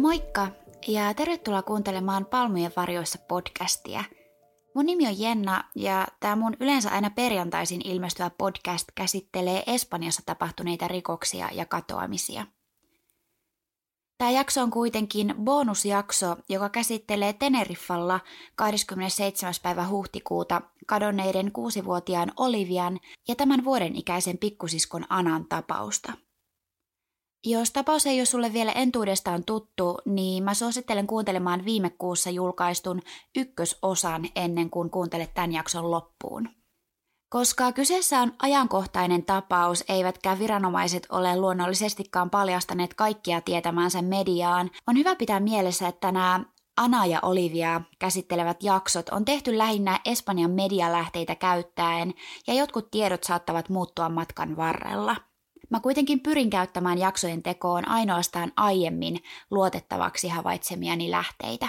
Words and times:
Moikka 0.00 0.48
ja 0.86 1.14
tervetuloa 1.14 1.62
kuuntelemaan 1.62 2.26
Palmujen 2.26 2.72
varjoissa 2.76 3.18
podcastia. 3.28 4.04
Mun 4.74 4.86
nimi 4.86 5.06
on 5.06 5.20
Jenna 5.20 5.64
ja 5.74 6.08
tämä 6.20 6.36
mun 6.36 6.56
yleensä 6.60 6.90
aina 6.90 7.10
perjantaisin 7.10 7.80
ilmestyvä 7.84 8.30
podcast 8.38 8.88
käsittelee 8.94 9.62
Espanjassa 9.66 10.22
tapahtuneita 10.26 10.88
rikoksia 10.88 11.48
ja 11.52 11.66
katoamisia. 11.66 12.46
Tämä 14.18 14.30
jakso 14.30 14.62
on 14.62 14.70
kuitenkin 14.70 15.34
bonusjakso, 15.44 16.36
joka 16.48 16.68
käsittelee 16.68 17.32
Teneriffalla 17.32 18.20
27. 18.54 19.54
päivä 19.62 19.88
huhtikuuta 19.88 20.62
kadonneiden 20.86 21.52
kuusivuotiaan 21.52 22.32
Olivian 22.36 23.00
ja 23.28 23.34
tämän 23.34 23.64
vuoden 23.64 23.96
ikäisen 23.96 24.38
pikkusiskon 24.38 25.06
Anan 25.08 25.44
tapausta– 25.48 26.12
jos 27.44 27.70
tapaus 27.70 28.06
ei 28.06 28.20
ole 28.20 28.26
sulle 28.26 28.52
vielä 28.52 28.72
entuudestaan 28.72 29.44
tuttu, 29.44 29.98
niin 30.04 30.44
mä 30.44 30.54
suosittelen 30.54 31.06
kuuntelemaan 31.06 31.64
viime 31.64 31.90
kuussa 31.90 32.30
julkaistun 32.30 33.02
ykkösosan 33.36 34.28
ennen 34.36 34.70
kuin 34.70 34.90
kuuntelet 34.90 35.34
tämän 35.34 35.52
jakson 35.52 35.90
loppuun. 35.90 36.48
Koska 37.28 37.72
kyseessä 37.72 38.20
on 38.20 38.32
ajankohtainen 38.42 39.24
tapaus, 39.24 39.84
eivätkä 39.88 40.38
viranomaiset 40.38 41.06
ole 41.10 41.36
luonnollisestikaan 41.36 42.30
paljastaneet 42.30 42.94
kaikkia 42.94 43.40
tietämänsä 43.40 44.02
mediaan, 44.02 44.70
on 44.86 44.96
hyvä 44.96 45.16
pitää 45.16 45.40
mielessä, 45.40 45.88
että 45.88 46.12
nämä 46.12 46.40
Ana 46.76 47.06
ja 47.06 47.18
Olivia 47.22 47.80
käsittelevät 47.98 48.62
jaksot 48.62 49.08
on 49.08 49.24
tehty 49.24 49.58
lähinnä 49.58 50.00
Espanjan 50.04 50.50
medialähteitä 50.50 51.34
käyttäen, 51.34 52.14
ja 52.46 52.54
jotkut 52.54 52.90
tiedot 52.90 53.24
saattavat 53.24 53.68
muuttua 53.68 54.08
matkan 54.08 54.56
varrella– 54.56 55.16
Mä 55.70 55.80
kuitenkin 55.80 56.20
pyrin 56.20 56.50
käyttämään 56.50 56.98
jaksojen 56.98 57.42
tekoon 57.42 57.88
ainoastaan 57.88 58.52
aiemmin 58.56 59.22
luotettavaksi 59.50 60.28
havaitsemiani 60.28 61.10
lähteitä. 61.10 61.68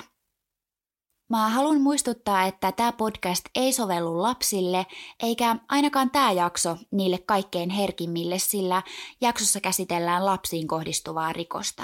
Mä 1.30 1.50
haluan 1.50 1.82
muistuttaa, 1.82 2.44
että 2.46 2.72
tämä 2.72 2.92
podcast 2.92 3.46
ei 3.56 3.74
sovellu 3.74 4.22
lapsille, 4.22 4.86
eikä 5.24 5.56
ainakaan 5.70 6.12
tämä 6.12 6.32
jakso 6.32 6.78
niille 6.92 7.18
kaikkein 7.18 7.70
herkimmille, 7.70 8.40
sillä 8.40 8.82
jaksossa 9.22 9.60
käsitellään 9.60 10.26
lapsiin 10.26 10.68
kohdistuvaa 10.68 11.34
rikosta. 11.34 11.84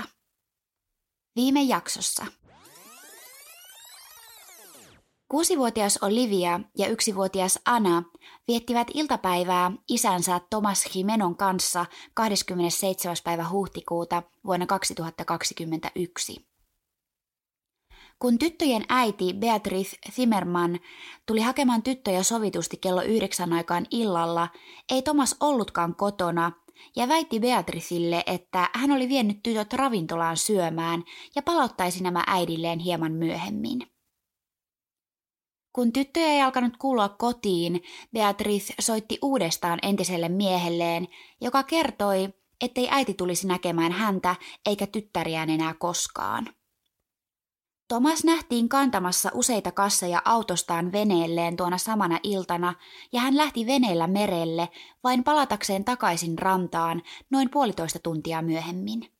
Viime 1.35 1.61
jaksossa– 1.61 2.25
Kuusivuotias 5.31 5.99
Olivia 6.01 6.59
ja 6.77 6.87
yksivuotias 6.87 7.59
Anna 7.65 8.03
viettivät 8.47 8.87
iltapäivää 8.93 9.71
isänsä 9.89 10.41
Thomas 10.49 10.95
Jimenon 10.95 11.35
kanssa 11.35 11.85
27. 12.13 13.15
päivä 13.23 13.49
huhtikuuta 13.49 14.23
vuonna 14.45 14.65
2021. 14.65 16.47
Kun 18.19 18.37
tyttöjen 18.37 18.85
äiti 18.89 19.33
Beatrice 19.33 19.97
Zimmerman 20.11 20.79
tuli 21.25 21.41
hakemaan 21.41 21.83
tyttöjä 21.83 22.23
sovitusti 22.23 22.77
kello 22.77 23.01
yhdeksän 23.01 23.53
aikaan 23.53 23.85
illalla, 23.91 24.47
ei 24.91 25.01
Thomas 25.01 25.35
ollutkaan 25.39 25.95
kotona 25.95 26.51
ja 26.95 27.07
väitti 27.07 27.39
Beatricille, 27.39 28.23
että 28.25 28.69
hän 28.73 28.91
oli 28.91 29.09
vienyt 29.09 29.43
tytöt 29.43 29.73
ravintolaan 29.73 30.37
syömään 30.37 31.03
ja 31.35 31.41
palauttaisi 31.41 32.03
nämä 32.03 32.23
äidilleen 32.27 32.79
hieman 32.79 33.11
myöhemmin. 33.11 33.96
Kun 35.77 35.93
tyttöjä 35.93 36.27
ei 36.27 36.41
alkanut 36.41 36.77
kuulua 36.77 37.09
kotiin, 37.09 37.83
Beatrice 38.13 38.73
soitti 38.79 39.19
uudestaan 39.21 39.79
entiselle 39.81 40.29
miehelleen, 40.29 41.07
joka 41.41 41.63
kertoi, 41.63 42.29
ettei 42.61 42.87
äiti 42.91 43.13
tulisi 43.13 43.47
näkemään 43.47 43.91
häntä 43.91 44.35
eikä 44.65 44.87
tyttäriään 44.87 45.49
enää 45.49 45.73
koskaan. 45.73 46.49
Thomas 47.87 48.23
nähtiin 48.23 48.69
kantamassa 48.69 49.31
useita 49.33 49.71
kasseja 49.71 50.21
autostaan 50.25 50.91
veneelleen 50.91 51.57
tuona 51.57 51.77
samana 51.77 52.19
iltana, 52.23 52.73
ja 53.11 53.19
hän 53.19 53.37
lähti 53.37 53.65
veneellä 53.65 54.07
merelle 54.07 54.69
vain 55.03 55.23
palatakseen 55.23 55.85
takaisin 55.85 56.39
rantaan 56.39 57.01
noin 57.29 57.49
puolitoista 57.49 57.99
tuntia 57.99 58.41
myöhemmin. 58.41 59.11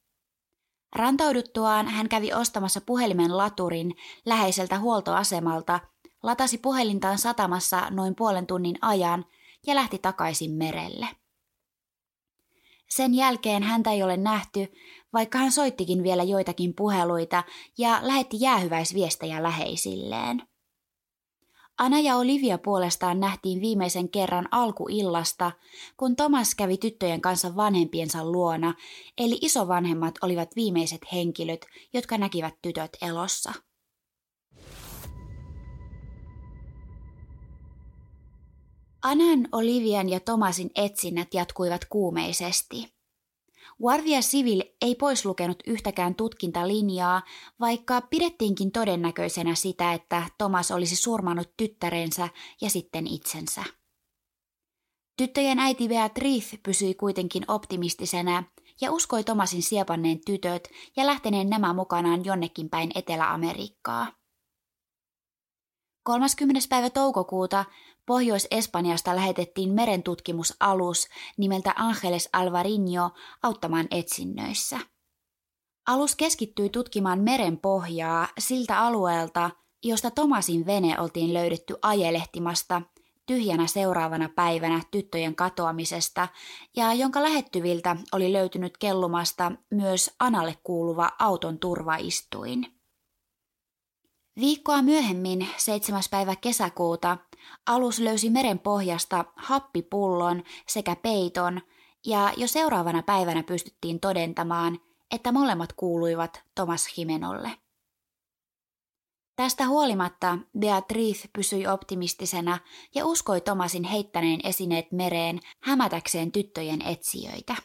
Rantauduttuaan 0.96 1.88
hän 1.88 2.10
kävi 2.10 2.34
ostamassa 2.34 2.82
puhelimen 2.82 3.38
laturin 3.38 3.96
läheiseltä 4.26 4.80
huoltoasemalta 4.80 5.80
latasi 6.24 6.58
puhelintaan 6.58 7.18
satamassa 7.18 7.90
noin 7.90 8.16
puolen 8.16 8.48
tunnin 8.48 8.78
ajan 8.82 9.26
ja 9.68 9.76
lähti 9.76 9.98
takaisin 9.98 10.52
merelle. 10.52 11.08
Sen 12.90 13.14
jälkeen 13.14 13.64
häntä 13.64 13.92
ei 13.92 14.04
ole 14.04 14.18
nähty, 14.18 14.68
vaikka 15.14 15.38
hän 15.38 15.52
soittikin 15.52 16.04
vielä 16.04 16.24
joitakin 16.24 16.74
puheluita 16.76 17.44
ja 17.78 18.00
lähetti 18.02 18.38
jäähyväisviestejä 18.40 19.44
läheisilleen. 19.44 20.44
Anna 21.78 22.00
ja 22.00 22.16
Olivia 22.16 22.58
puolestaan 22.58 23.20
nähtiin 23.20 23.62
viimeisen 23.62 24.10
kerran 24.10 24.48
alkuillasta, 24.52 25.52
kun 25.98 26.16
Thomas 26.16 26.56
kävi 26.56 26.78
tyttöjen 26.78 27.22
kanssa 27.22 27.56
vanhempiensa 27.56 28.26
luona, 28.26 28.74
eli 29.18 29.38
isovanhemmat 29.42 30.16
olivat 30.22 30.56
viimeiset 30.56 31.02
henkilöt, 31.14 31.66
jotka 31.94 32.18
näkivät 32.18 32.54
tytöt 32.62 32.98
elossa. 33.02 33.54
Anan, 39.08 39.48
Olivian 39.52 40.10
ja 40.10 40.20
Tomasin 40.20 40.70
etsinnät 40.76 41.34
jatkuivat 41.34 41.86
kuumeisesti. 41.86 42.94
Guardia 43.82 44.20
Civil 44.20 44.64
ei 44.82 44.96
pois 44.96 45.26
lukenut 45.26 45.64
yhtäkään 45.68 46.16
tutkintalinjaa, 46.16 47.22
vaikka 47.60 48.02
pidettiinkin 48.02 48.72
todennäköisenä 48.72 49.56
sitä, 49.56 49.94
että 49.94 50.24
Thomas 50.38 50.72
olisi 50.72 50.96
surmannut 50.96 51.54
tyttärensä 51.58 52.30
ja 52.62 52.70
sitten 52.70 53.08
itsensä. 53.08 53.64
Tyttöjen 55.18 55.60
äiti 55.60 55.88
Beatrice 55.88 56.58
pysyi 56.64 56.94
kuitenkin 56.94 57.44
optimistisena 57.48 58.44
ja 58.82 58.92
uskoi 58.92 59.24
Tomasin 59.24 59.64
siepanneen 59.64 60.20
tytöt 60.26 60.70
ja 60.98 61.06
lähteneen 61.06 61.50
nämä 61.50 61.74
mukanaan 61.74 62.26
jonnekin 62.26 62.70
päin 62.70 62.92
Etelä-Amerikkaa. 62.96 64.08
30. 66.08 66.60
päivä 66.70 66.90
toukokuuta 66.90 67.66
Pohjois-Espanjasta 68.06 69.16
lähetettiin 69.16 69.74
merentutkimusalus 69.74 71.08
nimeltä 71.38 71.74
Angeles 71.76 72.30
Alvarinho 72.34 73.10
auttamaan 73.44 73.88
etsinnöissä. 73.92 74.80
Alus 75.88 76.16
keskittyi 76.16 76.70
tutkimaan 76.70 77.20
meren 77.20 77.58
pohjaa 77.58 78.28
siltä 78.40 78.80
alueelta, 78.80 79.50
josta 79.84 80.12
Tomasin 80.12 80.66
vene 80.66 81.00
oltiin 81.00 81.34
löydetty 81.34 81.76
ajelehtimasta 81.82 82.82
tyhjänä 83.26 83.68
seuraavana 83.68 84.30
päivänä 84.36 84.82
tyttöjen 84.92 85.36
katoamisesta 85.36 86.28
ja 86.76 86.94
jonka 86.94 87.24
lähettyviltä 87.24 87.96
oli 88.12 88.34
löytynyt 88.34 88.78
kellumasta 88.78 89.52
myös 89.72 90.12
Analle 90.20 90.58
kuuluva 90.64 91.12
auton 91.20 91.60
turvaistuin. 91.60 92.77
Viikkoa 94.40 94.82
myöhemmin, 94.82 95.48
7. 95.58 96.02
päivä 96.12 96.36
kesäkuuta, 96.36 97.18
alus 97.68 98.00
löysi 98.00 98.30
meren 98.30 98.60
pohjasta 98.60 99.26
happipullon 99.36 100.44
sekä 100.68 100.96
peiton, 100.96 101.62
ja 102.06 102.34
jo 102.38 102.48
seuraavana 102.48 103.04
päivänä 103.04 103.44
pystyttiin 103.44 104.00
todentamaan, 104.00 104.80
että 105.12 105.32
molemmat 105.32 105.74
kuuluivat 105.74 106.44
Thomas 106.56 106.98
Himenolle. 106.98 107.52
Tästä 109.36 109.68
huolimatta 109.68 110.38
Beatrice 110.60 111.30
pysyi 111.34 111.68
optimistisena 111.68 112.60
ja 112.96 113.06
uskoi 113.06 113.42
Thomasin 113.42 113.84
heittäneen 113.84 114.40
esineet 114.44 114.92
mereen 114.92 115.40
hämätäkseen 115.64 116.32
tyttöjen 116.32 116.82
etsijöitä. 116.82 117.56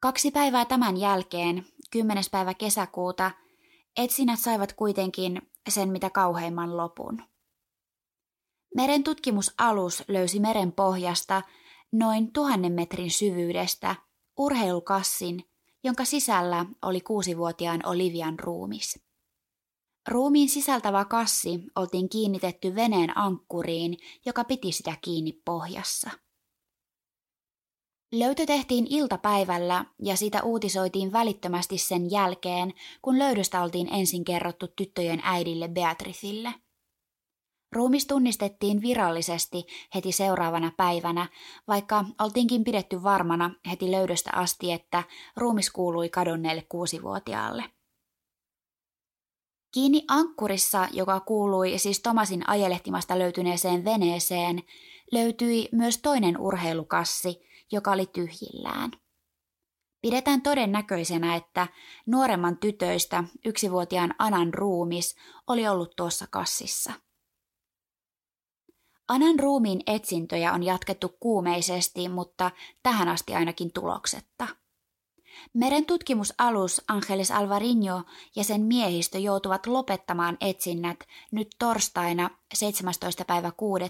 Kaksi 0.00 0.30
päivää 0.30 0.64
tämän 0.64 0.96
jälkeen, 0.96 1.66
10. 1.90 2.24
päivä 2.30 2.54
kesäkuuta, 2.54 3.30
etsinnät 3.96 4.40
saivat 4.40 4.72
kuitenkin 4.72 5.42
sen 5.68 5.88
mitä 5.88 6.10
kauheimman 6.10 6.76
lopun. 6.76 7.22
Meren 8.76 9.04
tutkimusalus 9.04 10.04
löysi 10.08 10.40
meren 10.40 10.72
pohjasta 10.72 11.42
noin 11.92 12.32
tuhannen 12.32 12.72
metrin 12.72 13.10
syvyydestä 13.10 13.96
urheilukassin, 14.38 15.44
jonka 15.84 16.04
sisällä 16.04 16.66
oli 16.82 17.00
kuusivuotiaan 17.00 17.80
Olivian 17.86 18.38
ruumis. 18.38 18.98
Ruumiin 20.08 20.48
sisältävä 20.48 21.04
kassi 21.04 21.60
oltiin 21.76 22.08
kiinnitetty 22.08 22.74
veneen 22.74 23.18
ankkuriin, 23.18 23.96
joka 24.26 24.44
piti 24.44 24.72
sitä 24.72 24.96
kiinni 25.00 25.32
pohjassa. 25.44 26.10
Löytö 28.12 28.46
tehtiin 28.46 28.86
iltapäivällä 28.90 29.84
ja 30.02 30.16
sitä 30.16 30.42
uutisoitiin 30.42 31.12
välittömästi 31.12 31.78
sen 31.78 32.10
jälkeen, 32.10 32.74
kun 33.02 33.18
löydöstä 33.18 33.62
oltiin 33.62 33.88
ensin 33.94 34.24
kerrottu 34.24 34.66
tyttöjen 34.68 35.20
äidille 35.24 35.68
Beatricille. 35.68 36.54
Ruumis 37.72 38.06
tunnistettiin 38.06 38.82
virallisesti 38.82 39.66
heti 39.94 40.12
seuraavana 40.12 40.72
päivänä, 40.76 41.28
vaikka 41.68 42.04
oltiinkin 42.20 42.64
pidetty 42.64 43.02
varmana 43.02 43.54
heti 43.70 43.90
löydöstä 43.90 44.30
asti, 44.34 44.72
että 44.72 45.02
ruumis 45.36 45.70
kuului 45.70 46.08
kadonneelle 46.08 46.62
kuusivuotiaalle. 46.68 47.64
Kiinni 49.74 50.04
ankkurissa, 50.08 50.88
joka 50.92 51.20
kuului 51.20 51.78
siis 51.78 52.00
Tomasin 52.00 52.48
ajelehtimasta 52.48 53.18
löytyneeseen 53.18 53.84
veneeseen, 53.84 54.62
löytyi 55.12 55.68
myös 55.72 55.98
toinen 55.98 56.40
urheilukassi, 56.40 57.51
joka 57.72 57.92
oli 57.92 58.06
tyhjillään. 58.06 58.90
Pidetään 60.02 60.42
todennäköisenä, 60.42 61.36
että 61.36 61.68
nuoremman 62.06 62.58
tytöistä 62.58 63.24
yksivuotiaan 63.44 64.14
Anan 64.18 64.54
ruumis 64.54 65.16
oli 65.46 65.68
ollut 65.68 65.96
tuossa 65.96 66.26
kassissa. 66.30 66.92
Anan 69.08 69.40
ruumiin 69.40 69.80
etsintöjä 69.86 70.52
on 70.52 70.62
jatkettu 70.62 71.08
kuumeisesti, 71.20 72.08
mutta 72.08 72.50
tähän 72.82 73.08
asti 73.08 73.34
ainakin 73.34 73.72
tuloksetta. 73.72 74.46
Meren 75.54 75.86
tutkimusalus 75.86 76.82
Angeles 76.88 77.30
Alvarinho 77.30 78.02
ja 78.36 78.44
sen 78.44 78.60
miehistö 78.60 79.18
joutuvat 79.18 79.66
lopettamaan 79.66 80.36
etsinnät 80.40 80.96
nyt 81.32 81.48
torstaina 81.58 82.30
17. 82.54 83.24
päivä 83.24 83.50
6. 83.50 83.84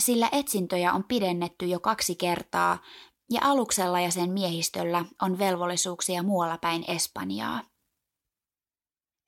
sillä 0.00 0.28
etsintöjä 0.32 0.92
on 0.92 1.04
pidennetty 1.04 1.66
jo 1.66 1.80
kaksi 1.80 2.14
kertaa 2.14 2.78
ja 3.30 3.40
aluksella 3.42 4.00
ja 4.00 4.10
sen 4.10 4.32
miehistöllä 4.32 5.04
on 5.22 5.38
velvollisuuksia 5.38 6.22
muualla 6.22 6.58
päin 6.58 6.84
Espanjaa. 6.88 7.60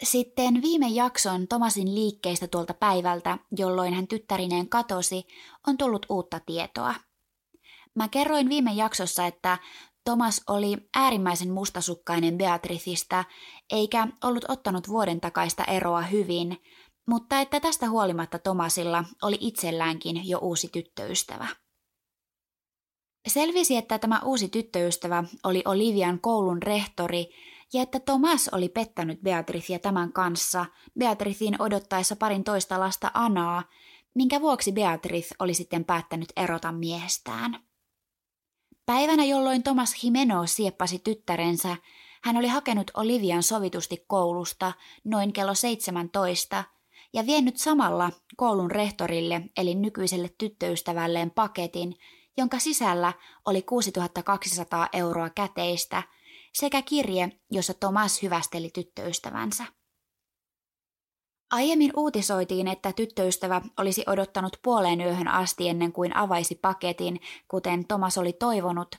Sitten 0.02 0.62
viime 0.62 0.88
jakson 0.88 1.49
Tomasin 1.49 1.94
liikkeistä 1.94 2.49
tuolta 2.49 2.75
päivältä, 2.75 3.38
jolloin 3.58 3.94
hän 3.94 4.08
tyttärineen 4.08 4.69
katosi, 4.69 5.26
on 5.67 5.76
tullut 5.76 6.06
uutta 6.08 6.41
tietoa. 6.47 6.94
Mä 7.94 8.08
kerroin 8.08 8.49
viime 8.49 8.73
jaksossa, 8.73 9.26
että 9.26 9.58
Thomas 10.05 10.43
oli 10.49 10.76
äärimmäisen 10.94 11.50
mustasukkainen 11.50 12.38
Beatricista, 12.38 13.25
eikä 13.70 14.08
ollut 14.25 14.44
ottanut 14.49 14.88
vuoden 14.88 15.20
takaista 15.20 15.64
eroa 15.64 16.02
hyvin, 16.02 16.62
mutta 17.06 17.41
että 17.41 17.61
tästä 17.61 17.91
huolimatta 17.91 18.38
Tomasilla 18.38 19.05
oli 19.23 19.38
itselläänkin 19.41 20.29
jo 20.29 20.38
uusi 20.38 20.69
tyttöystävä. 20.69 21.47
Selvisi, 23.28 23.76
että 23.76 23.99
tämä 23.99 24.20
uusi 24.25 24.49
tyttöystävä 24.49 25.25
oli 25.44 25.62
Olivian 25.64 26.20
koulun 26.20 26.62
rehtori 26.62 27.31
ja 27.72 27.82
että 27.82 28.00
Thomas 28.00 28.49
oli 28.52 28.69
pettänyt 28.69 29.20
Beatricia 29.22 29.78
tämän 29.78 30.12
kanssa 30.12 30.67
Beatricin 30.99 31.62
odottaessa 31.62 32.17
parin 32.17 32.44
toista 32.44 32.81
lasta 32.81 33.11
Anaa, 33.14 33.62
minkä 34.14 34.40
vuoksi 34.40 34.72
Beatrice 34.72 35.34
oli 35.38 35.55
sitten 35.55 35.84
päättänyt 35.84 36.32
erota 36.37 36.72
miehestään. 36.72 37.62
Päivänä, 38.87 39.25
jolloin 39.25 39.62
Thomas 39.62 40.05
Jimeno 40.05 40.46
sieppasi 40.46 40.99
tyttärensä, 40.99 41.76
hän 42.23 42.37
oli 42.37 42.49
hakenut 42.49 42.90
Olivian 42.94 43.43
sovitusti 43.43 44.05
koulusta 44.06 44.73
noin 45.05 45.32
kello 45.32 45.55
17 45.55 46.64
ja 47.12 47.26
vienyt 47.26 47.56
samalla 47.56 48.11
koulun 48.37 48.70
rehtorille 48.70 49.43
eli 49.56 49.75
nykyiselle 49.75 50.31
tyttöystävälleen 50.38 51.31
paketin, 51.31 51.94
jonka 52.36 52.58
sisällä 52.58 53.12
oli 53.46 53.62
6200 53.62 54.88
euroa 54.92 55.30
käteistä 55.30 56.02
sekä 56.54 56.82
kirje, 56.82 57.32
jossa 57.50 57.74
Thomas 57.74 58.22
hyvästeli 58.22 58.70
tyttöystävänsä. 58.74 59.64
Aiemmin 61.50 61.92
uutisoitiin, 61.96 62.68
että 62.68 62.92
tyttöystävä 62.92 63.60
olisi 63.76 64.04
odottanut 64.06 64.56
puoleen 64.62 65.00
yöhön 65.00 65.28
asti 65.28 65.68
ennen 65.68 65.92
kuin 65.92 66.16
avaisi 66.16 66.54
paketin, 66.54 67.20
kuten 67.48 67.88
Thomas 67.88 68.18
oli 68.18 68.32
toivonut, 68.32 68.96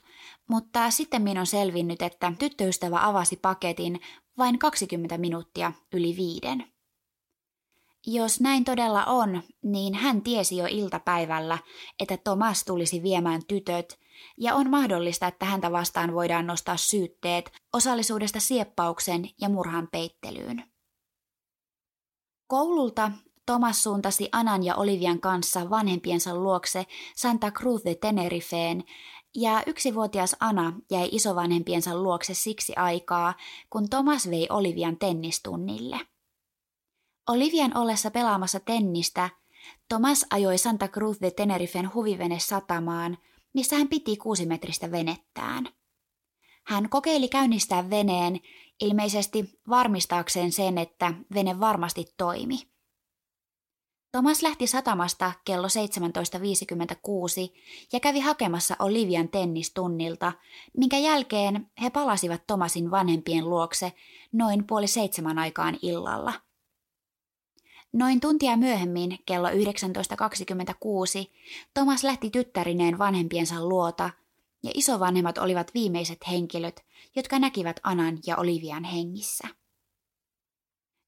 mutta 0.48 0.90
sitten 0.90 1.38
on 1.38 1.46
selvinnyt, 1.46 2.02
että 2.02 2.32
tyttöystävä 2.38 2.98
avasi 3.02 3.36
paketin 3.36 4.00
vain 4.38 4.58
20 4.58 5.18
minuuttia 5.18 5.72
yli 5.92 6.16
viiden. 6.16 6.72
Jos 8.06 8.40
näin 8.40 8.64
todella 8.64 9.04
on, 9.04 9.42
niin 9.62 9.94
hän 9.94 10.22
tiesi 10.22 10.56
jo 10.56 10.66
iltapäivällä, 10.70 11.58
että 12.00 12.16
Thomas 12.16 12.64
tulisi 12.64 13.02
viemään 13.02 13.42
tytöt, 13.48 13.98
ja 14.38 14.54
on 14.54 14.70
mahdollista, 14.70 15.26
että 15.26 15.46
häntä 15.46 15.72
vastaan 15.72 16.14
voidaan 16.14 16.46
nostaa 16.46 16.76
syytteet 16.76 17.52
osallisuudesta 17.72 18.40
sieppauksen 18.40 19.30
ja 19.40 19.48
murhan 19.48 19.88
peittelyyn. 19.92 20.64
Koululta 22.46 23.10
Thomas 23.46 23.82
suuntasi 23.82 24.28
Anan 24.32 24.62
ja 24.62 24.74
Olivian 24.74 25.20
kanssa 25.20 25.70
vanhempiensa 25.70 26.34
luokse 26.34 26.86
Santa 27.16 27.50
Cruz 27.50 27.84
de 27.84 27.94
Tenerifeen, 27.94 28.84
ja 29.34 29.62
yksivuotias 29.66 30.36
Ana 30.40 30.72
jäi 30.90 31.08
isovanhempiensa 31.12 31.96
luokse 31.96 32.34
siksi 32.34 32.72
aikaa, 32.76 33.34
kun 33.70 33.90
Thomas 33.90 34.30
vei 34.30 34.46
Olivian 34.50 34.96
tennistunnille. 34.96 36.11
Olivian 37.28 37.76
ollessa 37.76 38.10
pelaamassa 38.10 38.60
tennistä, 38.60 39.30
Thomas 39.88 40.26
ajoi 40.30 40.58
Santa 40.58 40.88
Cruz 40.88 41.20
de 41.20 41.30
Tenerifen 41.30 41.94
huvivene 41.94 42.38
satamaan, 42.38 43.18
missä 43.54 43.76
hän 43.76 43.88
piti 43.88 44.16
kuusimetristä 44.16 44.90
venettään. 44.90 45.68
Hän 46.64 46.88
kokeili 46.88 47.28
käynnistää 47.28 47.90
veneen, 47.90 48.40
ilmeisesti 48.80 49.60
varmistaakseen 49.68 50.52
sen, 50.52 50.78
että 50.78 51.14
vene 51.34 51.60
varmasti 51.60 52.14
toimi. 52.16 52.58
Thomas 54.12 54.42
lähti 54.42 54.66
satamasta 54.66 55.32
kello 55.44 55.68
17.56 55.68 55.72
ja 57.92 58.00
kävi 58.00 58.20
hakemassa 58.20 58.76
Olivian 58.78 59.28
tennistunnilta, 59.28 60.32
minkä 60.76 60.98
jälkeen 60.98 61.70
he 61.82 61.90
palasivat 61.90 62.46
Thomasin 62.46 62.90
vanhempien 62.90 63.50
luokse 63.50 63.92
noin 64.32 64.66
puoli 64.66 64.86
seitsemän 64.86 65.38
aikaan 65.38 65.78
illalla. 65.82 66.32
Noin 67.92 68.20
tuntia 68.20 68.56
myöhemmin, 68.56 69.18
kello 69.26 69.48
19.26, 69.48 69.54
Thomas 71.74 72.04
lähti 72.04 72.30
tyttärineen 72.30 72.98
vanhempiensa 72.98 73.68
luota– 73.68 74.10
ja 74.62 74.70
isovanhemmat 74.74 75.38
olivat 75.38 75.74
viimeiset 75.74 76.18
henkilöt, 76.28 76.84
jotka 77.16 77.38
näkivät 77.38 77.80
Anan 77.82 78.18
ja 78.26 78.36
Olivian 78.36 78.84
hengissä. 78.84 79.48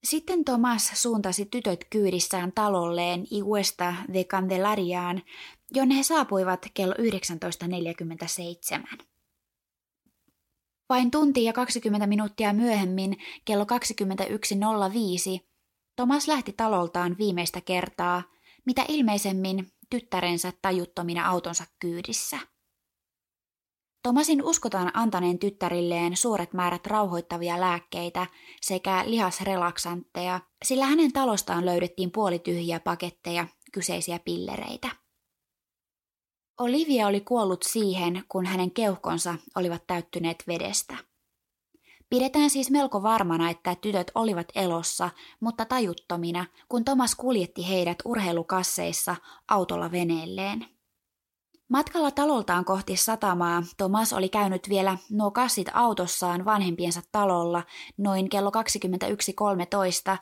Sitten 0.04 0.44
Thomas 0.44 0.90
suuntasi 0.94 1.46
tytöt 1.46 1.84
kyydissään 1.90 2.52
talolleen 2.52 3.26
Iguesta 3.30 3.94
de 4.12 4.24
Candelariaan, 4.24 5.22
jonne 5.74 5.96
he 5.96 6.02
saapuivat 6.02 6.66
kello 6.74 6.94
19.47. 6.94 9.04
Vain 10.88 11.10
tunti 11.10 11.44
ja 11.44 11.52
20 11.52 12.06
minuuttia 12.06 12.52
myöhemmin, 12.52 13.16
kello 13.44 13.64
21.05, 13.64 13.68
Thomas 15.96 16.28
lähti 16.28 16.52
taloltaan 16.52 17.18
viimeistä 17.18 17.60
kertaa, 17.60 18.22
mitä 18.66 18.84
ilmeisemmin 18.88 19.72
tyttärensä 19.90 20.52
tajuttomina 20.62 21.28
autonsa 21.28 21.64
kyydissä. 21.80 22.38
Tomasin 24.02 24.42
uskotaan 24.42 24.90
antaneen 24.94 25.38
tyttärilleen 25.38 26.16
suuret 26.16 26.52
määrät 26.52 26.86
rauhoittavia 26.86 27.60
lääkkeitä 27.60 28.26
sekä 28.60 29.04
lihasrelaksantteja, 29.06 30.40
sillä 30.64 30.86
hänen 30.86 31.12
talostaan 31.12 31.66
löydettiin 31.66 32.10
puolityhjiä 32.10 32.80
paketteja 32.80 33.46
kyseisiä 33.72 34.18
pillereitä. 34.18 34.88
Olivia 36.60 37.06
oli 37.06 37.20
kuollut 37.20 37.62
siihen, 37.62 38.24
kun 38.28 38.46
hänen 38.46 38.70
keuhkonsa 38.70 39.34
olivat 39.56 39.86
täyttyneet 39.86 40.44
vedestä. 40.48 40.96
Pidetään 42.14 42.50
siis 42.50 42.70
melko 42.70 43.02
varmana, 43.02 43.50
että 43.50 43.74
tytöt 43.74 44.10
olivat 44.14 44.46
elossa, 44.54 45.10
mutta 45.40 45.64
tajuttomina, 45.64 46.46
kun 46.68 46.84
Thomas 46.84 47.14
kuljetti 47.14 47.68
heidät 47.68 47.98
urheilukasseissa 48.04 49.16
autolla 49.48 49.92
veneelleen. 49.92 50.66
Matkalla 51.68 52.10
taloltaan 52.10 52.64
kohti 52.64 52.96
satamaa 52.96 53.62
Thomas 53.76 54.12
oli 54.12 54.28
käynyt 54.28 54.68
vielä 54.68 54.98
nuo 55.10 55.30
kassit 55.30 55.68
autossaan 55.72 56.44
vanhempiensa 56.44 57.02
talolla 57.12 57.62
noin 57.96 58.28
kello 58.28 58.50
21.13 60.10 60.18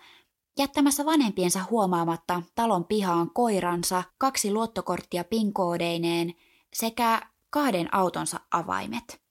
jättämässä 0.58 1.04
vanhempiensa 1.04 1.60
huomaamatta 1.70 2.42
talon 2.54 2.84
pihaan 2.84 3.30
koiransa, 3.30 4.02
kaksi 4.18 4.52
luottokorttia 4.52 5.24
pinkoodeineen 5.24 6.34
sekä 6.74 7.22
kahden 7.50 7.94
autonsa 7.94 8.40
avaimet. 8.50 9.21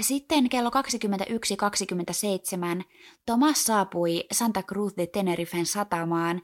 Sitten 0.00 0.48
kello 0.48 0.70
21.27 0.70 2.84
Thomas 3.26 3.64
saapui 3.64 4.24
Santa 4.32 4.62
Cruz 4.62 4.92
de 4.96 5.06
Tenerifen 5.06 5.66
satamaan 5.66 6.42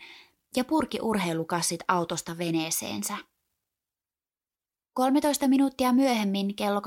ja 0.57 0.65
purki 0.65 0.99
urheilukassit 1.03 1.81
autosta 1.89 2.39
veneeseensä. 2.39 3.17
13 4.95 5.49
minuuttia 5.49 5.93
myöhemmin 5.93 6.57
kello 6.57 6.81
21.40 6.81 6.85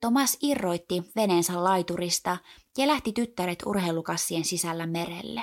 Thomas 0.00 0.38
irroitti 0.42 1.02
veneensä 1.16 1.64
laiturista 1.64 2.36
ja 2.78 2.86
lähti 2.86 3.12
tyttäret 3.12 3.58
urheilukassien 3.66 4.44
sisällä 4.44 4.86
merelle. 4.86 5.42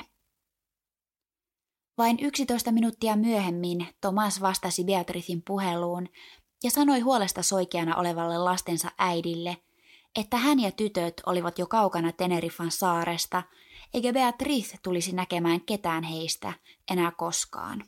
Vain 1.98 2.20
11 2.20 2.72
minuuttia 2.72 3.16
myöhemmin 3.16 3.88
Thomas 4.02 4.42
vastasi 4.42 4.84
Beatricein 4.84 5.42
puheluun 5.48 6.08
ja 6.64 6.72
sanoi 6.72 7.00
huolesta 7.00 7.44
soikeana 7.44 7.96
olevalle 7.96 8.38
lastensa 8.38 8.92
äidille, 8.98 9.58
että 10.20 10.38
hän 10.38 10.60
ja 10.60 10.72
tytöt 10.72 11.22
olivat 11.26 11.60
jo 11.60 11.68
kaukana 11.68 12.12
Tenerifan 12.12 12.72
saaresta, 12.72 13.44
eikä 13.94 14.14
Beatrice 14.14 14.78
tulisi 14.84 15.12
näkemään 15.12 15.62
ketään 15.62 16.04
heistä 16.04 16.54
enää 16.92 17.12
koskaan. 17.12 17.84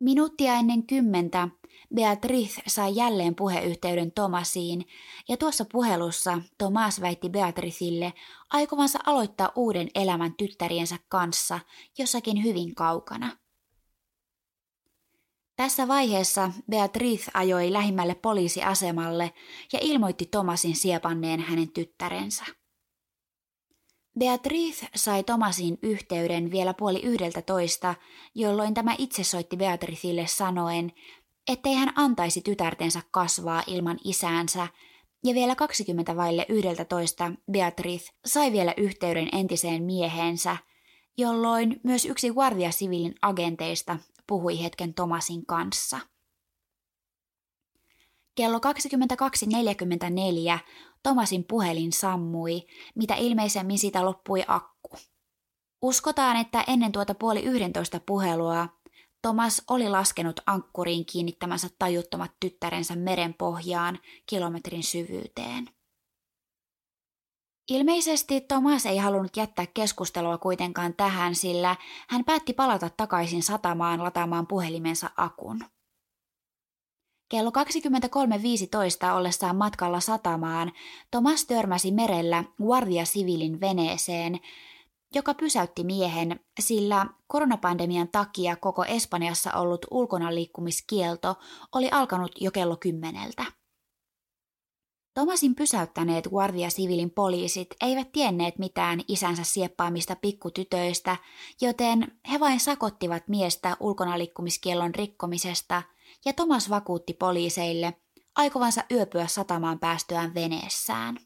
Minuuttia 0.00 0.54
ennen 0.54 0.86
kymmentä 0.86 1.48
Beatrice 1.94 2.62
sai 2.66 2.96
jälleen 2.96 3.34
puheyhteyden 3.34 4.12
Tomasiin, 4.12 4.86
ja 5.28 5.36
tuossa 5.36 5.64
puhelussa 5.72 6.42
Tomas 6.58 7.00
väitti 7.00 7.28
Beatricille 7.28 8.12
aikovansa 8.50 8.98
aloittaa 9.06 9.52
uuden 9.56 9.88
elämän 9.94 10.34
tyttäriensä 10.34 10.98
kanssa 11.08 11.60
jossakin 11.98 12.44
hyvin 12.44 12.74
kaukana. 12.74 13.36
Tässä 15.62 15.88
vaiheessa 15.88 16.50
Beatrice 16.70 17.30
ajoi 17.34 17.72
lähimmälle 17.72 18.14
poliisiasemalle 18.14 19.32
ja 19.72 19.78
ilmoitti 19.82 20.26
Tomasin 20.26 20.76
siepanneen 20.76 21.40
hänen 21.40 21.68
tyttärensä. 21.68 22.44
Beatrice 24.18 24.86
sai 24.94 25.24
Tomasin 25.24 25.78
yhteyden 25.82 26.50
vielä 26.50 26.74
puoli 26.74 27.00
yhdeltä 27.02 27.42
toista, 27.42 27.94
jolloin 28.34 28.74
tämä 28.74 28.94
itse 28.98 29.24
soitti 29.24 29.56
Beatricille 29.56 30.26
sanoen, 30.26 30.92
ettei 31.48 31.74
hän 31.74 31.92
antaisi 31.96 32.40
tytärtensä 32.40 33.02
kasvaa 33.10 33.62
ilman 33.66 33.98
isäänsä, 34.04 34.68
ja 35.24 35.34
vielä 35.34 35.54
20 35.54 36.16
vaille 36.16 36.46
yhdeltä 36.48 36.84
toista 36.84 37.32
Beatrice 37.52 38.12
sai 38.26 38.52
vielä 38.52 38.74
yhteyden 38.76 39.28
entiseen 39.32 39.82
mieheensä, 39.82 40.56
jolloin 41.16 41.80
myös 41.82 42.04
yksi 42.04 42.30
Guardia 42.30 42.70
agenteista 43.22 43.98
puhui 44.26 44.62
hetken 44.62 44.94
Tomasin 44.94 45.46
kanssa. 45.46 46.00
Kello 48.34 48.58
22.44 48.58 50.58
Tomasin 51.02 51.44
puhelin 51.44 51.92
sammui, 51.92 52.66
mitä 52.94 53.14
ilmeisemmin 53.14 53.78
sitä 53.78 54.04
loppui 54.04 54.44
akku. 54.48 54.96
Uskotaan, 55.82 56.36
että 56.36 56.64
ennen 56.66 56.92
tuota 56.92 57.14
puoli 57.14 57.42
yhdentoista 57.42 58.00
puhelua 58.06 58.68
Thomas 59.22 59.62
oli 59.68 59.88
laskenut 59.88 60.40
ankkuriin 60.46 61.06
kiinnittämänsä 61.06 61.68
tajuttomat 61.78 62.30
tyttärensä 62.40 62.96
meren 62.96 63.34
pohjaan 63.34 63.98
kilometrin 64.26 64.82
syvyyteen. 64.82 65.68
Ilmeisesti 67.72 68.40
Thomas 68.40 68.86
ei 68.86 68.96
halunnut 68.96 69.36
jättää 69.36 69.66
keskustelua 69.66 70.38
kuitenkaan 70.38 70.94
tähän, 70.94 71.34
sillä 71.34 71.76
hän 72.08 72.24
päätti 72.24 72.52
palata 72.52 72.90
takaisin 72.96 73.42
satamaan 73.42 74.04
lataamaan 74.04 74.46
puhelimensa 74.46 75.10
akun. 75.16 75.64
Kello 77.30 77.50
23.15 79.10 79.14
ollessaan 79.14 79.56
matkalla 79.56 80.00
satamaan 80.00 80.72
Thomas 81.10 81.44
törmäsi 81.44 81.92
merellä 81.92 82.44
Guardia 82.62 83.04
Civilin 83.04 83.60
veneeseen, 83.60 84.40
joka 85.14 85.34
pysäytti 85.34 85.84
miehen, 85.84 86.40
sillä 86.60 87.06
koronapandemian 87.26 88.08
takia 88.08 88.56
koko 88.56 88.84
Espanjassa 88.84 89.52
ollut 89.52 89.86
ulkonaliikkumiskielto 89.90 91.34
oli 91.74 91.88
alkanut 91.90 92.32
jo 92.40 92.50
kello 92.50 92.76
kymmeneltä. 92.76 93.61
Tomasin 95.14 95.54
pysäyttäneet 95.54 96.28
Guardia 96.28 96.68
Civilin 96.68 97.10
poliisit 97.10 97.68
eivät 97.80 98.12
tienneet 98.12 98.58
mitään 98.58 99.00
isänsä 99.08 99.44
sieppaamista 99.44 100.16
pikkutytöistä, 100.16 101.16
joten 101.60 102.20
he 102.32 102.40
vain 102.40 102.60
sakottivat 102.60 103.28
miestä 103.28 103.76
ulkonaliikkumiskiellon 103.80 104.94
rikkomisesta, 104.94 105.82
ja 106.24 106.32
Tomas 106.32 106.70
vakuutti 106.70 107.14
poliiseille 107.14 107.94
aikovansa 108.36 108.84
yöpyä 108.90 109.26
satamaan 109.26 109.78
päästyään 109.78 110.34
veneessään. 110.34 111.18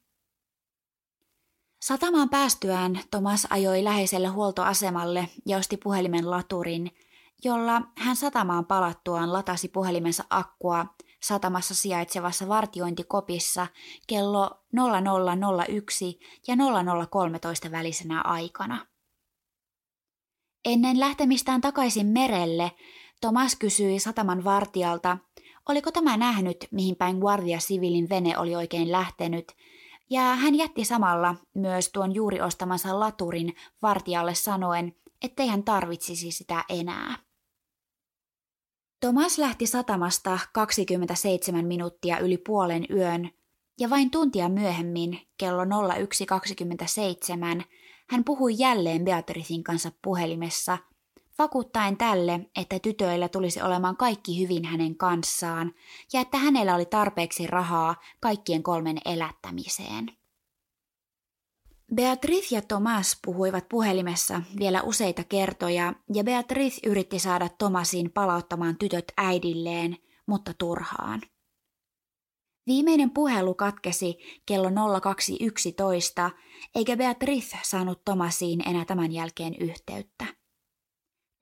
Satamaan 1.83 2.29
päästyään 2.29 3.01
Tomas 3.11 3.47
ajoi 3.51 3.85
läheiselle 3.85 4.29
huoltoasemalle 4.29 5.29
ja 5.47 5.59
osti 5.59 5.77
puhelimen 5.77 6.31
laturin, 6.31 6.91
jolla 7.45 7.83
hän 7.97 8.17
satamaan 8.17 8.67
palattuaan 8.67 9.33
latasi 9.33 9.69
puhelimensa 9.69 10.25
akkua 10.31 10.87
satamassa 11.23 11.75
sijaitsevassa 11.75 12.49
vartiointikopissa 12.49 13.67
kello 14.07 14.51
0001 14.73 16.21
ja 16.47 16.57
0013 16.57 17.71
välisenä 17.71 18.21
aikana. 18.23 18.87
Ennen 20.65 21.01
lähtemistään 21.01 21.61
takaisin 21.61 22.07
merelle, 22.07 22.73
Thomas 23.21 23.57
kysyi 23.57 23.99
sataman 23.99 24.45
vartijalta, 24.45 25.19
oliko 25.69 25.93
tämä 25.93 26.17
nähnyt, 26.17 26.69
mihin 26.71 26.97
päin 26.97 27.19
Guardia 27.19 27.59
Civilin 27.59 28.09
vene 28.09 28.39
oli 28.39 28.57
oikein 28.57 28.93
lähtenyt, 28.93 29.53
ja 30.11 30.21
hän 30.21 30.55
jätti 30.55 30.85
samalla 30.85 31.35
myös 31.55 31.89
tuon 31.89 32.15
juuri 32.15 32.41
ostamansa 32.41 33.01
laturin 33.01 33.57
vartijalle 33.83 34.35
sanoen, 34.35 34.97
ettei 35.23 35.47
hän 35.47 35.63
tarvitsisi 35.63 36.31
sitä 36.31 36.65
enää. 36.69 37.26
Thomas 39.01 39.39
lähti 39.39 39.67
satamasta 39.67 40.39
27 40.53 41.67
minuuttia 41.67 42.19
yli 42.19 42.39
puolen 42.39 42.87
yön, 42.91 43.31
ja 43.81 43.91
vain 43.91 44.11
tuntia 44.11 44.49
myöhemmin, 44.49 45.21
kello 45.39 45.65
01.27, 45.65 47.63
hän 48.09 48.25
puhui 48.25 48.55
jälleen 48.59 49.05
Beatricin 49.05 49.65
kanssa 49.65 49.91
puhelimessa, 50.03 50.79
vakuuttaen 51.39 51.97
tälle, 51.97 52.41
että 52.57 52.79
tytöillä 52.79 53.29
tulisi 53.29 53.63
olemaan 53.63 53.97
kaikki 53.97 54.41
hyvin 54.41 54.65
hänen 54.65 54.97
kanssaan 54.97 55.75
ja 56.13 56.21
että 56.21 56.39
hänellä 56.39 56.75
oli 56.75 56.87
tarpeeksi 56.87 57.47
rahaa 57.47 57.97
kaikkien 58.21 58.63
kolmen 58.63 58.99
elättämiseen. 59.05 60.07
Beatrice 61.95 62.55
ja 62.55 62.63
Thomas 62.63 63.19
puhuivat 63.25 63.69
puhelimessa 63.69 64.43
vielä 64.59 64.83
useita 64.83 65.25
kertoja 65.25 65.93
ja 66.15 66.25
Beatrice 66.25 66.81
yritti 66.87 67.19
saada 67.19 67.49
Thomasin 67.49 68.11
palauttamaan 68.13 68.77
tytöt 68.79 69.05
äidilleen, 69.17 69.97
mutta 70.27 70.55
turhaan. 70.59 71.23
Viimeinen 72.67 73.11
puhelu 73.11 73.55
katkesi 73.55 74.19
kello 74.47 74.69
02.11, 74.69 76.31
eikä 76.75 76.97
Beatrice 76.97 77.59
saanut 77.63 78.05
Thomasiin 78.05 78.69
enää 78.69 78.85
tämän 78.85 79.13
jälkeen 79.13 79.55
yhteyttä. 79.61 80.27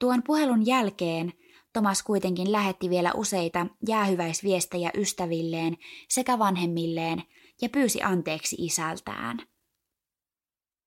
Tuon 0.00 0.22
puhelun 0.26 0.66
jälkeen 0.66 1.32
Thomas 1.72 2.02
kuitenkin 2.02 2.52
lähetti 2.52 2.90
vielä 2.90 3.12
useita 3.12 3.66
jäähyväisviestejä 3.88 4.90
ystävilleen 4.96 5.76
sekä 6.08 6.38
vanhemmilleen 6.38 7.22
ja 7.62 7.68
pyysi 7.68 8.02
anteeksi 8.02 8.56
isältään– 8.58 9.38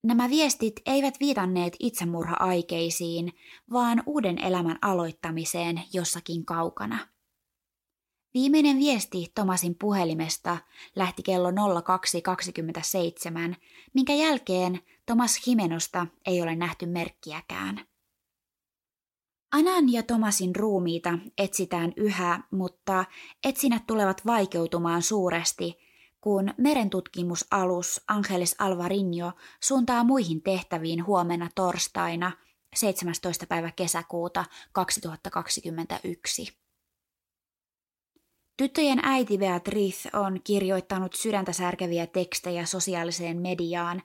Nämä 0.08 0.30
viestit 0.30 0.74
eivät 0.86 1.20
viitanneet 1.20 1.76
itsemurha-aikeisiin, 1.80 3.34
vaan 3.72 4.04
uuden 4.06 4.44
elämän 4.44 4.78
aloittamiseen 4.82 5.82
jossakin 5.94 6.46
kaukana. 6.46 7.08
Viimeinen 8.34 8.80
viesti 8.80 9.32
Tomasin 9.36 9.76
puhelimesta 9.80 10.58
lähti 10.96 11.24
kello 11.24 11.52
02.27, 11.52 11.56
minkä 13.94 14.14
jälkeen 14.14 14.80
Tomas 15.06 15.48
Himenosta 15.48 16.08
ei 16.26 16.42
ole 16.42 16.56
nähty 16.56 16.86
merkkiäkään. 16.86 17.86
Anan 19.52 19.92
ja 19.92 20.04
Tomasin 20.04 20.56
ruumiita 20.56 21.20
etsitään 21.38 21.94
yhä, 21.98 22.44
mutta 22.52 23.06
etsinnät 23.44 23.88
tulevat 23.88 24.26
vaikeutumaan 24.26 25.02
suuresti– 25.02 25.74
kun 26.22 26.54
merentutkimusalus 26.58 28.02
Angeles 28.08 28.56
Alvarinho 28.60 29.32
suuntaa 29.64 30.04
muihin 30.04 30.42
tehtäviin 30.42 31.06
huomenna 31.06 31.50
torstaina 31.56 32.32
17. 32.76 33.48
päivä 33.48 33.72
kesäkuuta 33.72 34.46
2021. 34.72 36.58
Tyttöjen 38.58 39.00
äiti 39.04 39.38
Beatrice 39.38 40.10
on 40.14 40.42
kirjoittanut 40.44 41.14
sydäntä 41.14 41.54
särkeviä 41.54 42.08
tekstejä 42.08 42.66
sosiaaliseen 42.66 43.42
mediaan, 43.42 44.04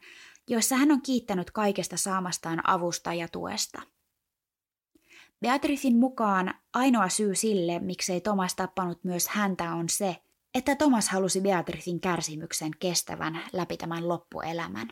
joissa 0.48 0.76
hän 0.76 0.90
on 0.90 1.02
kiittänyt 1.02 1.50
kaikesta 1.50 1.96
saamastaan 1.96 2.68
avusta 2.70 3.14
ja 3.14 3.28
tuesta. 3.28 3.82
Beatricin 5.40 5.96
mukaan 5.96 6.54
ainoa 6.74 7.08
syy 7.08 7.34
sille, 7.34 7.78
miksei 7.78 8.20
Thomas 8.20 8.54
tappanut 8.54 9.04
myös 9.04 9.28
häntä, 9.28 9.74
on 9.74 9.88
se, 9.88 10.16
että 10.54 10.76
Thomas 10.76 11.08
halusi 11.08 11.40
Beatricin 11.40 12.00
kärsimyksen 12.00 12.70
kestävän 12.78 13.40
läpi 13.52 13.76
tämän 13.76 14.08
loppuelämän. 14.08 14.88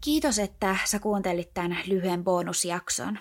Kiitos, 0.00 0.38
että 0.38 0.76
sä 0.84 0.98
kuuntelit 0.98 1.54
tämän 1.54 1.78
lyhyen 1.86 2.24
bonusjakson. 2.24 3.18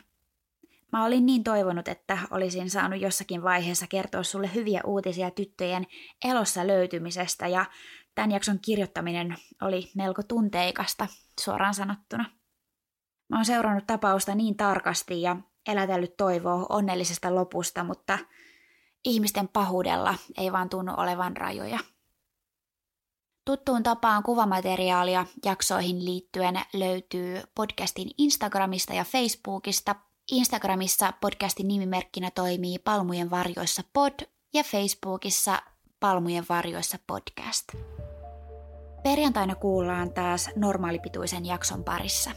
Mä 0.92 1.06
olin 1.06 1.26
niin 1.26 1.44
toivonut, 1.44 1.88
että 1.88 2.18
olisin 2.32 2.70
saanut 2.70 3.02
jossakin 3.02 3.44
vaiheessa 3.44 3.88
kertoa 3.88 4.24
sulle 4.24 4.54
hyviä 4.56 4.82
uutisia 4.86 5.32
tyttöjen 5.32 5.88
elossa 6.26 6.68
löytymisestä 6.68 7.48
ja 7.48 7.66
tämän 8.16 8.32
jakson 8.32 8.60
kirjoittaminen 8.60 9.36
oli 9.62 9.92
melko 9.96 10.24
tunteikasta, 10.24 11.08
suoraan 11.42 11.74
sanottuna. 11.74 12.26
Mä 13.30 13.38
oon 13.38 13.46
seurannut 13.46 13.88
tapausta 13.88 14.36
niin 14.36 14.58
tarkasti 14.58 15.22
ja 15.22 15.36
elätellyt 15.72 16.18
toivoa 16.18 16.66
onnellisesta 16.70 17.36
lopusta, 17.36 17.84
mutta 17.84 18.20
ihmisten 19.06 19.48
pahuudella 19.48 20.16
ei 20.38 20.52
vaan 20.52 20.70
tunnu 20.70 20.94
olevan 20.98 21.38
rajoja. 21.38 21.80
Tuttuun 23.46 23.84
tapaan 23.84 24.24
kuvamateriaalia 24.24 25.26
jaksoihin 25.46 26.06
liittyen 26.06 26.62
löytyy 26.74 27.42
podcastin 27.56 28.12
Instagramista 28.18 28.94
ja 28.94 29.04
Facebookista. 29.04 29.96
Instagramissa 30.32 31.14
podcastin 31.22 31.68
nimimerkkinä 31.68 32.32
toimii 32.32 32.80
Palmujen 32.80 33.30
varjoissa 33.30 33.84
pod 33.94 34.14
ja 34.54 34.64
Facebookissa 34.64 35.62
Palmujen 36.00 36.46
varjoissa 36.50 36.98
podcast. 37.08 37.68
Perjantaina 39.04 39.56
kuullaan 39.56 40.14
taas 40.14 40.50
normaalipituisen 40.56 41.46
jakson 41.46 41.84
parissa. 41.84 42.32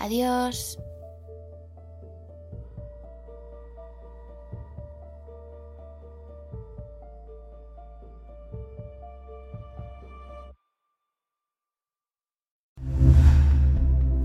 Adios! 0.00 0.87